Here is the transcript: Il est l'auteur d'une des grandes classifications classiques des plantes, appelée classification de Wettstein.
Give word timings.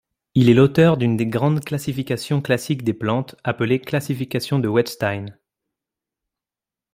Il 0.33 0.49
est 0.49 0.55
l'auteur 0.55 0.97
d'une 0.97 1.15
des 1.15 1.27
grandes 1.27 1.63
classifications 1.63 2.41
classiques 2.41 2.83
des 2.83 2.95
plantes, 2.95 3.35
appelée 3.43 3.79
classification 3.79 4.57
de 4.57 4.67
Wettstein. 4.67 5.37